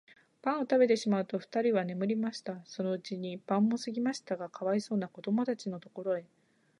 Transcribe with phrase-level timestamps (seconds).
[0.41, 2.63] パンをたべてしまうと、ふたりは眠りました。
[2.65, 6.25] そのうちに晩もすぎましたが、かわいそうなこどもたちのところへ、